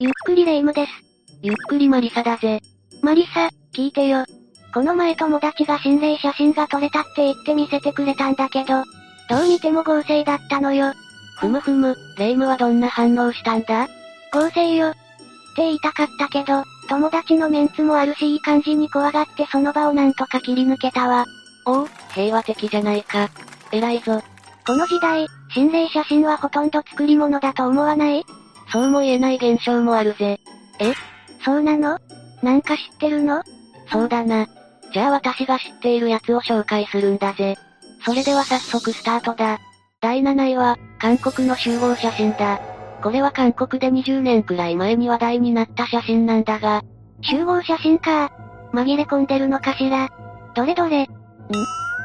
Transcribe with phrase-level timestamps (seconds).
[0.00, 0.92] ゆっくりレ夢ムです。
[1.42, 2.60] ゆっくりマリサだぜ。
[3.02, 4.24] マリサ、聞いてよ。
[4.72, 8.84] この前友達が心霊写真が撮れたって言って見せてくれたんだけど、
[9.28, 10.92] どう見ても合成だったのよ。
[11.40, 13.88] ふむふむ、レ夢ムはどんな反応したんだ？
[14.32, 14.90] 合成よ。
[14.90, 14.98] って
[15.62, 21.26] 言いたかったけど、友達のメンツもあるしいい感じに怖がってその場をなんとか切り抜けたわ。
[21.66, 23.28] おお、平和的じゃないか。
[23.72, 24.22] 偉いぞ。
[24.64, 28.24] この時代、心霊写真はほとんど作り物だと思わない？
[28.70, 30.40] そうも言えない現象もあるぜ。
[30.80, 30.92] え？
[31.44, 31.98] そうなの？
[32.42, 33.42] なんか知ってるの？
[33.90, 34.46] そうだな。
[34.92, 37.56] じゃあ私が知っているやつを紹介するんだぜ。
[38.04, 39.58] それでは早速スタートだ。
[40.00, 42.60] 第7位は、韓国の集合写真だ。
[43.02, 46.82] これは韓国で20年くらい前に話題になった写真なんだが、
[47.22, 48.30] 集合写真か。
[48.72, 50.10] 紛れ込んでるのかしら？
[50.54, 51.02] どれどれ？
[51.04, 51.06] ん？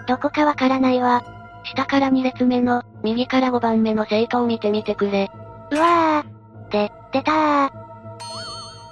[0.08, 1.24] どこかわからないわ。
[1.66, 5.30] 下から2列目の、右から5番目の生徒を見てみてくれ。
[5.72, 6.33] うわー。
[6.74, 7.68] で、出たー。
[7.68, 7.72] っ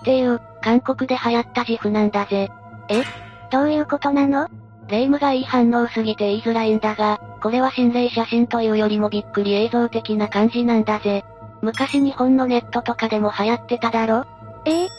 [0.05, 2.49] ていう、韓国で流行った自負なんだぜ。
[2.89, 3.03] え？
[3.51, 4.47] どういうことなの？
[4.87, 11.25] 霊夢がいい反応すぎて言いづらいんだが、これは心霊写真というよりもびっくり映像的な感じなんだぜ。
[11.61, 14.25] 昔日本のネットとかでも流行ってただろ？
[14.65, 14.89] ええ？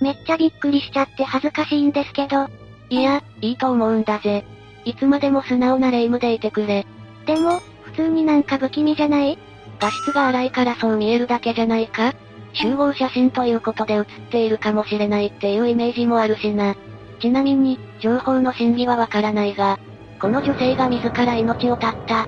[0.00, 2.48] めっちゃびっくりしちゃって恥ずかしいんですけど。
[2.90, 4.44] いや、いいと思うんだぜ。
[4.84, 6.86] いつまでも素直な霊夢でいてくれ。
[7.24, 9.38] でも、普通になんか不気味じゃない？
[9.78, 12.14] 画質が荒いからそう見えるだけじゃないか？
[12.54, 16.74] 集合写真ということで写っているかもしれないっていうイメージもあるしな。
[17.20, 19.78] ちなみに、情報の真偽はわからないが、
[20.20, 22.26] この女性が自ら命を絶った、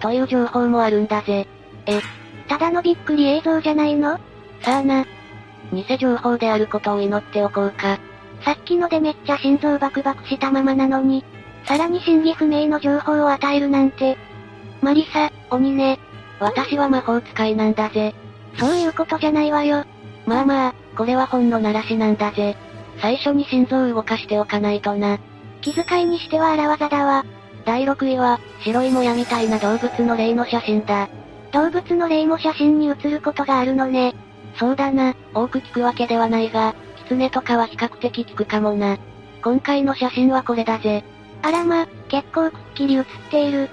[0.00, 1.46] という情報もあるんだぜ。
[1.86, 2.00] え、
[2.48, 4.18] ただのびっくり映像じゃないの？
[4.62, 5.04] さあな。
[5.72, 7.98] 偽情報であることを祈っておこうか。
[8.44, 11.24] さっきのでめっちゃ心臓バクバクしたままなのに、
[11.64, 14.16] さらに真偽不明の情報を与えるなんて。
[14.80, 16.00] マリサ、鬼ね。
[16.42, 18.14] 私は魔法使いなんだぜ。
[18.58, 19.84] そういうことじゃないわよ。
[20.26, 22.56] まあまあ、これは本の鳴らしなんだぜ。
[23.00, 25.18] 最初に心臓を動かしておかないとな。
[25.60, 27.24] 気遣いにしては荒技だわ。
[27.64, 31.08] 第6位は、白いもやみたいな動物の霊の写真だ。
[31.52, 34.14] 動物の霊も写真に写ることがあるのね。
[34.56, 38.98] そうだな、多く聞くわけではないが、狐とかは比較的聞くかもな。
[39.42, 41.04] 今回の写真はこれだぜ。
[41.42, 43.68] あらま、結構くっきり写っている。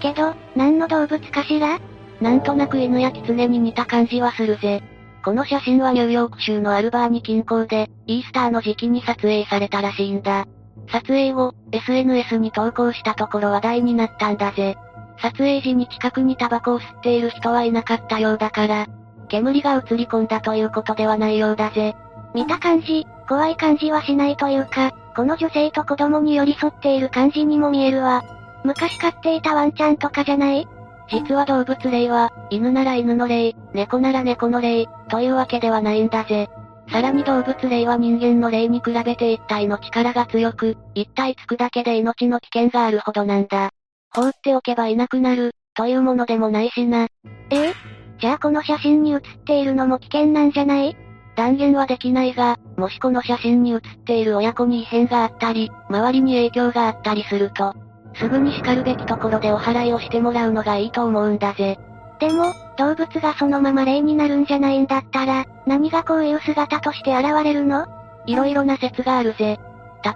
[0.00, 1.78] けど、何の動物かしら？
[2.20, 4.82] なんとなく犬や狐に似た感じはするぜ。
[5.24, 10.46] この写真はニューヨーク州のアルバーニ近郊で、イースターの時期に撮影されたらしいんだ。
[10.92, 14.76] 撮影後、SNS に投稿したところ話題になったんだぜ。
[15.20, 18.86] 撮影時に近くにタバコを吸っている人はいなかったようだから、
[19.28, 21.96] 煙が映り込んだということではないようだぜ。
[22.34, 28.22] 見た感じ、怖い感じはしないというか、この女性と子供に寄り添っている感じにも見えるわ。
[28.62, 30.68] 昔飼っていたワンちゃんとかじゃない？
[31.08, 36.48] 実は動物霊は、犬なら犬の霊、猫なら猫の霊、というわけではないんだぜ。
[36.90, 43.70] さらに動物霊は人間の霊に比べて一体の力が強く、一体つくだけで命の危険があるほどなんだ。
[44.14, 47.04] 放っておけばいなくなる、というものでもないしな。
[47.04, 47.08] え？
[47.50, 47.74] え
[48.18, 50.96] じゃあこの写真に写っているのも危険なんじゃない？
[51.36, 57.74] 断言はできないが、もしこの写真に写っている親子に異変があったり、周りに影響があったりすると、
[58.18, 61.78] すぐに叱るべきところでお祓いをしてもらうのがいいと思うんだぜ。
[62.18, 67.86] でも、動物がそのまま霊になるんじゃないんだったら、何がこういう姿として現れるの？
[68.26, 69.58] 色々な説があるぜ。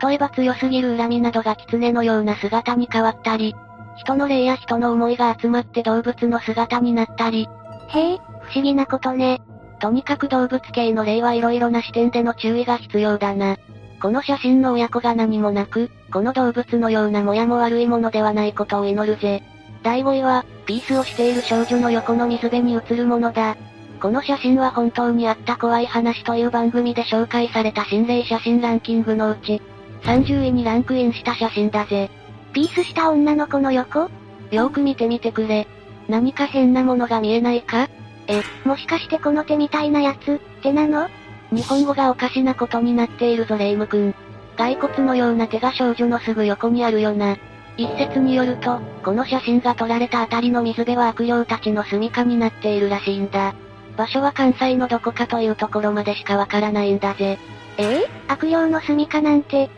[0.03, 3.55] 例えば強すぎる恨みなどが狐のような姿に変わったり、
[3.97, 7.49] 人の霊や人の思いが集まって動物の姿になったり。
[7.89, 9.43] へえ、不思議なことね。
[9.79, 13.57] とにかく動物系の霊は色々な視点での注意が必要だな。
[14.01, 19.43] この写真の親子が何もなく、この動物のようなもやも悪いものではないことを祈るぜ。
[19.83, 23.57] 第5位は、ピースをしている少女の横の水辺に映るものだ。
[24.01, 29.61] この写真は本当にあった怖い話という番組で紹介された心霊写真ランキングのうち、
[30.05, 32.11] 30位にランクインした写真だぜ。
[32.55, 34.01] ピースした女の子の横？
[34.01, 35.67] よーく見てみてくれ。
[36.09, 37.89] 何か変なものが見えないか？
[38.27, 41.09] え、もしかしてこの手みたいなやつ、ってなの？
[41.53, 44.15] 日本語がおかしなことになっているぞレイム君。
[44.57, 47.37] 骸骨のような手が少女のすぐ横にあるよな。
[47.77, 53.55] 一説によると、この写真が撮られたあたりの水辺は悪霊たちの住処になっているらしいんだ。
[53.97, 57.39] 場所は関西のどこかというところまでしかわからないんだぜ。
[57.79, 58.03] え？
[58.03, 59.71] え悪霊の住処なんて。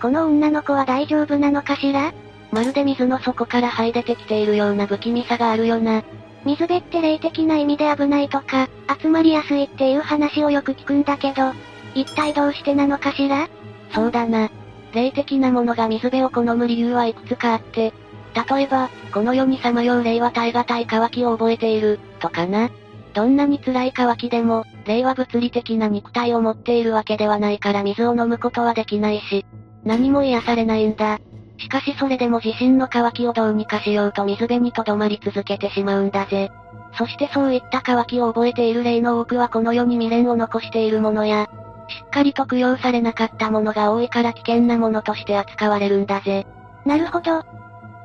[0.00, 2.12] この女の子は大丈夫なのかしら？
[2.50, 6.02] まるで水の底から這い出てきているような不気味さがあるよな。
[6.44, 8.68] 水辺って霊的な意味で危ないとか、
[9.00, 11.52] 集まりやすいっていう話をよく聞くんだけど、
[11.94, 13.48] 一体どうしてなのかしら？
[13.92, 14.50] そうだな。
[14.92, 17.92] 霊的なものが水辺を好む理由はいくつかあって、
[18.48, 22.70] 例えば、この世にさまよう霊は耐え難い渇きを覚えている、とかな。
[23.14, 29.46] どんなに辛い渇きでも、霊は物理的な肉体を持っているわけではないから水を飲むことはできないし、
[29.84, 31.20] 何も癒されないんだ。
[31.58, 36.50] しかしそれでも自身の渇きをどうにかしようと水辺に留まり続けてしまうんだぜ。
[36.96, 41.48] そしてそういった渇きを覚えている霊の多くはこの世に未練を残しているものや、
[41.88, 46.46] しっかりと供養されなかったものが多いから危険なものとして扱われるんだぜ。
[46.86, 47.44] なるほど。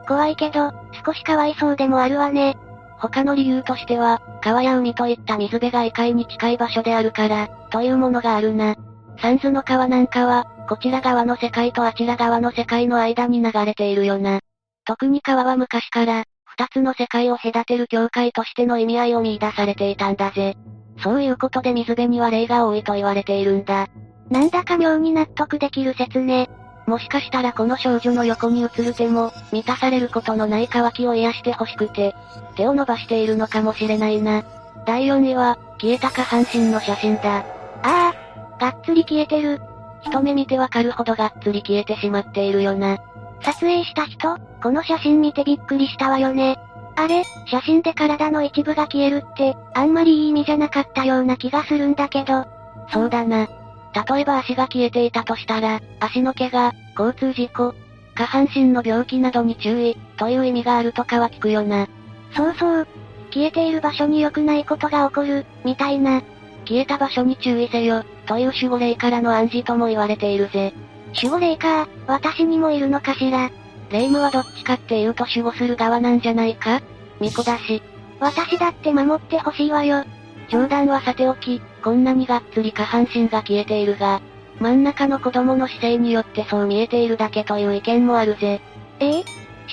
[0.07, 0.71] 怖いけど、
[1.05, 2.57] 少しかわいそうでもあるわね。
[2.97, 8.75] 他の理由としては、川や海といった水辺が異界に近い場所であるから、というものがあるな。
[9.21, 14.39] サンズの川なんかは、こちら側の世界とあちら側の世界の間に流れているよな。
[14.85, 20.55] 特に川は昔から、二つの世界を隔てる境界としての意味合いを見出されていたんだぜ。
[21.03, 23.87] そういうことで水辺には霊が多いと言われているんだ。
[24.29, 26.49] なんだか妙に納得できる説ね。
[26.85, 32.15] もしかしたらこの少女の横に映る手も、満たされることのない渇きを癒して欲しくて、
[32.55, 34.43] 手を伸ばしているのかもしれないな。
[34.85, 37.37] 第4位は、消えた下半身の写真だ。
[37.37, 37.43] あ
[37.83, 38.13] あ、
[38.59, 39.61] がっつり消えてる。
[40.03, 42.97] 一目見てわかるほどがっつり消えてしまっているよな。
[43.41, 46.57] 撮影した人、この写真見てびっくりしたわよね。
[46.95, 52.45] あれ、写真で体の一部が消えるって、あんまりいい意味じゃなかったような気がするんだけど。
[52.91, 53.47] そうだな。
[53.93, 57.73] 例えば足が消えていたとしたら、足の怪我、交通事故、
[58.15, 61.87] 下半身の病気などに注意、という意味があるとかは聞くよな。
[62.35, 62.87] そうそう。
[63.31, 66.21] 消えている場所に良くないことが起こる、みたいな。
[66.67, 70.71] 消えた場所に注意せよ、という守護霊からの暗示とも言われているぜ。
[71.15, 73.49] 守護霊か、私にもいるのかしら。
[73.89, 76.79] 霊夢はどっちかっていうと守護する側なんじゃないか？
[77.19, 77.81] 巫女だし。
[78.19, 80.05] 私だって守ってほしいわよ。
[80.49, 84.21] 冗談はさておき、こんなにがっつり下半身が消えているが、
[84.59, 88.61] 真ん中の子供の姿勢によってそう見えているだけという意見もあるぜ。
[88.99, 89.23] ええ？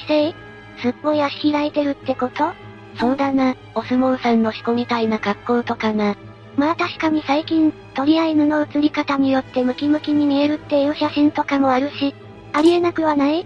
[0.07, 0.35] 姿勢？
[0.79, 2.53] すっごい足開いてるってこと？
[2.99, 6.17] そうだな、お相撲さんの仕込みたいな格好とかな。
[6.57, 12.15] まあ確かに最近、鳥や犬の映り方によってムキムキに見えるっていう写真とかもあるし、
[12.53, 13.41] ありえなくはない？
[13.43, 13.45] っ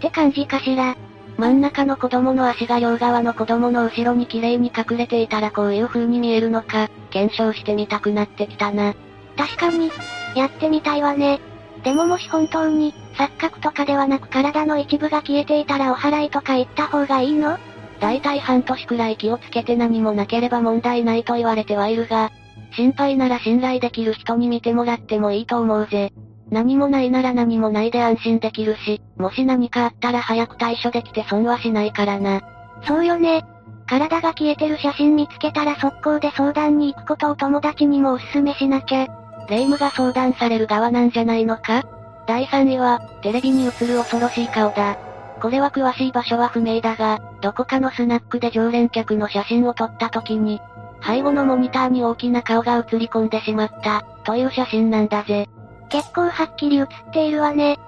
[0.00, 0.96] て感じかしら。
[1.36, 8.94] 真ん中の子供の足が両側の子供の後ろに綺麗に隠れていたらこういう風に見えるのか、検証してみたくなってきたな。
[9.36, 9.90] 確かに、
[10.36, 11.40] やってみたいわね。
[11.82, 17.58] でももし本当に、錯覚とかではなく体の一部が消えていたらお祓いとか行った方がいいの？
[18.00, 22.30] 大体半年くらい気をつけて何もなければ問題ないと言われてはいるが、
[22.74, 26.12] 心配なら信頼できる人に見てもらってもいいと思うぜ。
[26.50, 32.40] 何もないなら何もないで安心できるし、もし何かあったら早く対処できて損はしないからな。
[32.86, 33.44] そうよね。
[33.86, 39.06] 体が消えてる写真見つけたら速攻で相談に行くことを友達にもお勧めしなきゃ。
[39.48, 41.84] 霊夢が相談される側なんじゃないのか？
[42.26, 44.96] 第3位は、テレビに映る恐ろしい顔だ。
[45.40, 50.60] これは詳しい場所は不明だが、どこかのスナックで常連客の写真を撮った時に、
[51.02, 55.48] 背後のモニターに大きな顔が映り込んでしまった、という写真なんだぜ。
[55.88, 57.78] 結構はっきり写っているわね。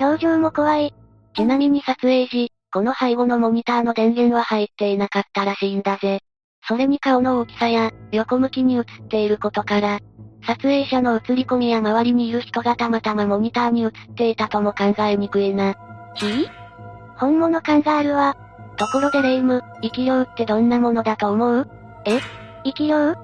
[0.00, 0.94] 表情も怖い。
[1.34, 6.20] ちなみに撮影時、この背後のモニターの電源は入っていなかったらしいんだぜ。
[6.66, 9.98] それに顔の大きさや、横向きに映っていることから、
[10.46, 15.74] 撮影者の映り込みや周りにいる人がたまたまモニターに映っていたとも考えにくいな。
[16.14, 16.63] ひぃ
[17.24, 18.36] 本物感があるわ。
[18.76, 21.68] ところでレイム、生き量ってどんなものだと思う？
[22.04, 22.20] え？
[22.64, 23.14] 生き量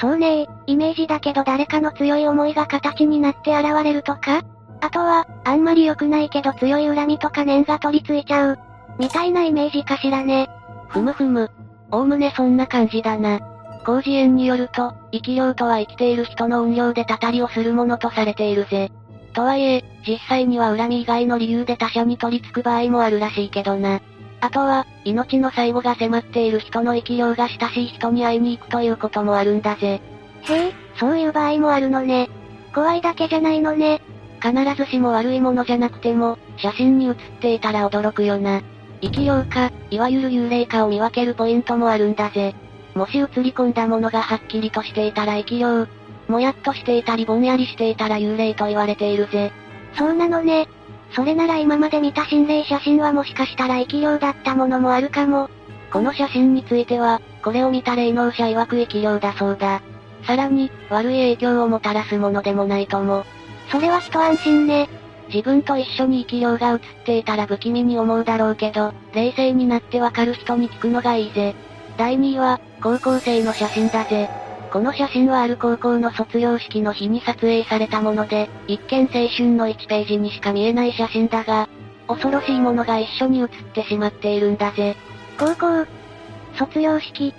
[0.00, 4.42] そうねえイメージだけど誰かの強い思いが形になって現れるとか？
[4.80, 8.58] あとは、あんまり良くないけど強い恨みとか念が取り付いちゃう。
[8.98, 10.48] みたいなイメージかしらね。
[10.88, 11.50] ふむふむ。
[11.92, 13.38] おおむねそんな感じだな。
[13.86, 18.90] 広辞苑によると、生き量とは生きている人の運量でたたりをするものとされているぜ。
[19.34, 24.00] とはいえ、実際には恨み以外の理由で他者に取り付く場合もあるらしいけどな。
[24.40, 30.00] あとは、命の最後が迫っている人の生き量が親しい人に会いに行くということもあるんだぜ。
[30.42, 32.28] へえ、そういう場合もあるのね。
[32.74, 34.00] 怖いだけじゃないのね。
[34.40, 38.62] 必ずしも悪いものじゃなくても、写真に写っていたら驚くよな。
[39.00, 42.54] 生き量か、いわゆる幽霊かを見分けるポイントもあるんだぜ。
[42.94, 45.86] もし映り込んだものがはっきりとしていたら生き量、
[46.28, 49.52] もやっとしていたりぼんやりしていたら幽霊と言われているぜ。
[49.96, 50.68] そうなのね。
[51.12, 55.48] それなら今まで見た心霊写真はもしかしたら生き量だったものもあるかも。
[55.92, 59.80] この写真については、これを見た霊能者曰く生き量だそうだ。
[60.26, 63.24] さらに、悪い影響をもたらすものでもないとも。
[63.70, 64.88] それは一安心ね。
[65.28, 71.54] 自分と一緒に生き量が映っていたら不気味に思うだろうけど、冷静になってわかる人に聞くのがいいぜ。
[71.96, 74.28] 第2位は、高校生の写真だぜ。
[74.74, 81.68] この写真はある高校の卒業式の日に撮影されたもので、一見青春の1ページにしか見えない写真だが、
[82.08, 84.96] 恐ろしいものが一緒に写ってしまっているんだぜ。
[85.38, 85.86] 高校、
[86.58, 87.32] 卒業式。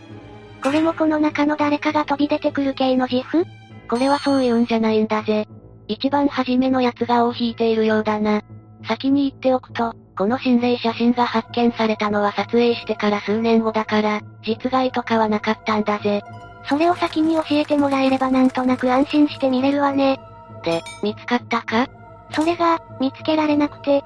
[0.63, 3.43] これもこの中の誰かが飛び出てくる系の自負？
[3.89, 5.45] これはそういうんじゃないんだぜ。
[5.89, 8.43] 一番初めのやつが尾を引いているようだな。
[8.87, 16.23] 先に言っておくと、この心霊写真が発見されたのは撮影してから数年後だから、実害とかはなかったんだぜ。
[16.67, 20.19] それを先に教えてもらえればなんとなく安心して見れるわね。
[20.63, 21.87] で、見つかったか？
[22.31, 24.03] それが、見つけられなくて。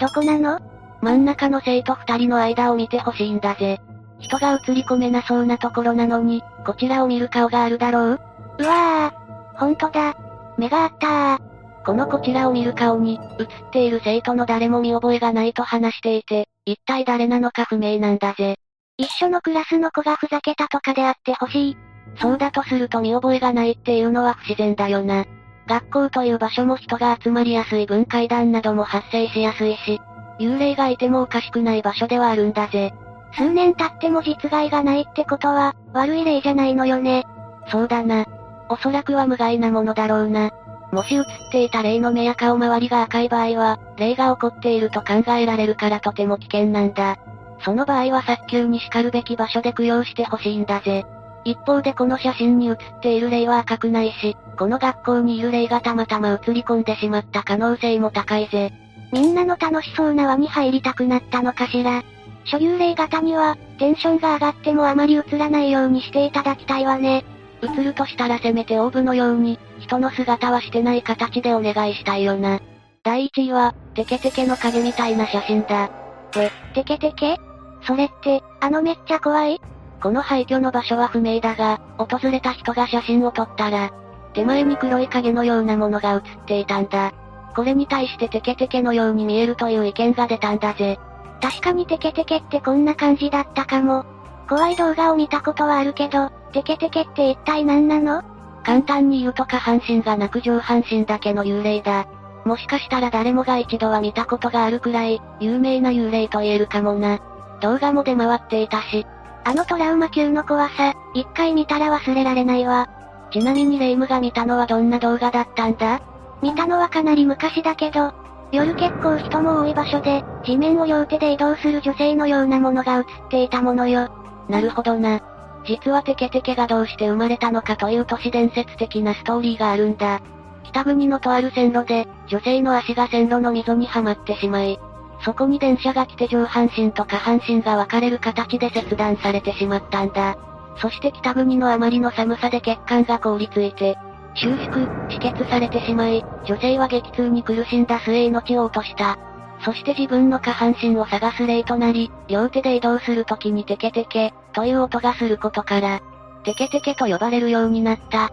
[0.00, 0.58] どこなの？
[1.00, 3.80] 真ん中の生徒二人の間を見てほしいんだぜ。
[4.18, 8.20] 人が映り込めなそうなところなのに、こちらを見る顔があるだろう？
[8.58, 10.16] うわぁ、ほんとだ。
[10.56, 11.38] 目があったー。
[11.84, 18.56] このこちらを見る顔に、映っている生徒の誰も見覚えがないと話していて、一体誰なのか不明なんだぜ。
[18.96, 21.76] 一緒のクラスの子がふざけたとかであってほしい。
[22.20, 25.24] そうだとすると見覚えがないっていうのは不自然だよな。
[25.66, 30.00] 学校という場所も人が集まりやすい分階段なども発生しやすいし、
[30.38, 32.92] 幽霊がいてもおかしくない場所ではあるんだぜ。
[33.32, 37.24] 数年経っても実害がないってことは、悪い例じゃないのよね。
[37.68, 38.26] そうだな。
[38.68, 40.52] おそらくは無害なものだろうな。
[40.92, 47.16] もし映っていた霊の目や顔周りが赤い場合は、霊が起こっていると考えられるからとても危険なんだ。
[47.64, 51.04] その場合は早急に叱るべき場所で供養してほしいんだぜ。
[51.44, 58.72] 一方でこの写真に写っている霊は赤くないし、この学校にいる霊がたまたま映り込んでしまった可能性も高いぜ。
[59.12, 62.02] みんなの楽しそうな輪に入りたくなったのかしら。
[62.44, 67.24] 所有霊型には、テンションが上がってもあまり映らないようにしていただきたいわね。
[67.62, 72.60] 映るとしたらせめてオーブのように、人の姿はしてない形でお願いしたいよな。
[73.02, 75.88] 第1位は、テケテケの影みたいな写真だ。
[76.30, 77.38] て、テケテケ？
[77.86, 79.60] それって、あのめっちゃ怖い？
[80.02, 83.90] この廃墟の場所は不明だが、訪れた人が写真を撮ったら、
[84.34, 87.12] 手前に黒い影のようなものが写っていたんだ。
[87.54, 90.98] これに対してテケテケのように見えるという意見が出たんだぜ。
[91.40, 94.04] 確かにテケテケってこんな感じだったかも。
[94.48, 98.22] 怖い動画を見たことはあるけど、テケテケって一体何なの？
[98.64, 102.06] 簡単に言うと下半身がなく上半身だけの幽霊だ。
[102.44, 107.20] もしかしたら誰もが一度は見たことがあるくらい、有名な幽霊と言えるかもな。
[107.60, 109.06] 動画も出回っていたし。
[109.44, 112.88] あのトラウマ級の怖さ、一回見たら忘れられないわ。
[113.30, 116.00] ちなみにレイムが見たのはどんな動画だったんだ？
[116.42, 118.12] 見たのはかなり昔だけど、
[118.52, 124.08] 夜結構人も多い場所で、地面を両手で移動する女性のようなものが映っていたものよ。
[124.48, 125.20] なるほどな。
[125.66, 130.20] 実はテケテケがどうして生まれたのかという都市伝説的なストーリーがあるんだ。
[130.64, 134.78] 北国のとある線路で、女性の足が線路の溝にはまってしまい、
[135.24, 140.36] そこに電車が来て上半身と下半身が分かれる形で切断されてしまったんだ。
[140.76, 143.96] そして北国のあまりの寒さで血管が凍りついて、
[144.34, 149.18] 収縮、止血されてしまい、女性は激痛に苦しんだ末命を落とした。
[149.64, 156.00] そして自分の下半身を探す例となり、両手で移動するときにテケテケ、という音がすることから、
[156.42, 158.30] テケテケと呼ばれるようになった。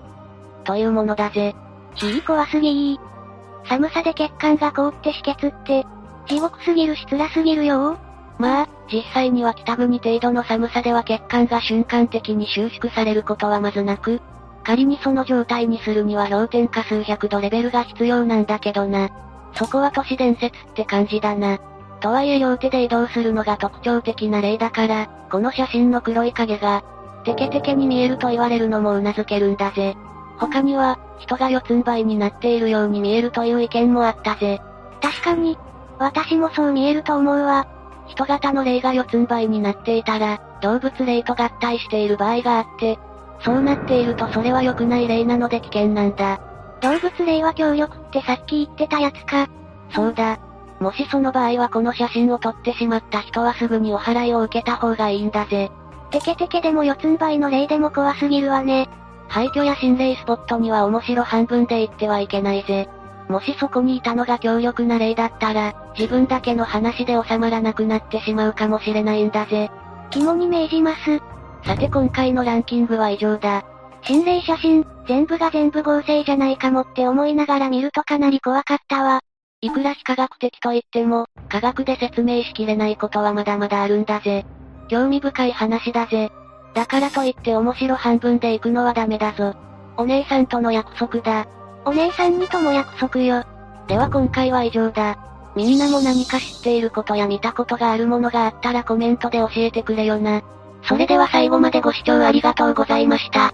[0.66, 1.56] というものだぜ。
[1.96, 3.68] ひー怖すぎー。
[3.70, 5.86] 寒さで血管が凍って止血って、
[6.28, 7.98] 地獄すぎるし辛すぎるよ
[8.40, 14.20] まあ、実際には北国程度の寒さでは血管が瞬間的に収縮されることはまずなく、
[14.64, 19.10] 仮にその状態にするには氷点下数百度レベルが必要なんだけどな。
[19.54, 21.60] そこは都市伝説って感じだな。
[22.00, 26.84] とはいえ両手で移動するのが特徴的な例だから、この写真の黒い影が、
[27.24, 29.96] テケテケに見えると言われるのも頷けるんだぜ。
[30.38, 34.60] 他には、人が四つん這いになっているように見えるという意見もあったぜ。
[35.02, 35.58] 確かに、
[36.02, 37.68] 私もそう見えると思うわ。
[38.08, 42.98] 人型の霊が四つん這いになっていたら、動物霊と合体している場合があって、
[43.44, 46.42] そうなっているとそれは良くない霊なので危険なんだ。
[46.82, 49.48] 動物霊は協力ってさっき言ってたやつか。
[49.94, 50.40] そうだ。
[50.80, 55.72] もしその場合はこの写真を撮ってしまった人はすぐにお払いを受けた方がいいんだぜ。
[56.10, 58.90] テケテケでも四つん這いの霊でも怖すぎるわね。
[59.28, 62.90] 廃墟や心霊スポットには面白半分で行ってはいけないぜ。
[63.32, 69.72] もしそこにいたのが強力な霊だったら、自分だけの話で収まらなくなってしまうかもしれないんだぜ。
[70.12, 71.20] 肝に銘じます。
[71.66, 73.64] さて今回のランキングは以上だ。
[74.04, 79.22] 心霊写真、全部が全部合成じゃないかもって思いながら見るとかなり怖かったわ。
[79.62, 84.46] いくら非科学的と言っても、科学で説明しきれないことはまだまだあるんだぜ。
[84.90, 86.32] 興味深い話だぜ。
[86.74, 89.54] だからといって面白半分で行くのはダメだぞ。
[89.98, 91.46] お姉さんとの約束だ。
[91.86, 93.44] お姉さんにとも約束よ。
[93.88, 95.18] では今回は以上だ。
[95.56, 100.42] みんなも何か知っていることや見たことがあるものがあったらコメントで教えてくれよな。
[100.84, 103.54] それでは最後までご視聴ありがとうございました。